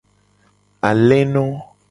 [0.89, 1.45] Aleno.